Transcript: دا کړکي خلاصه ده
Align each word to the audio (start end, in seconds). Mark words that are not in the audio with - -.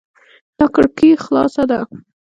دا 0.57 0.65
کړکي 0.75 1.09
خلاصه 1.23 1.63
ده 1.69 1.79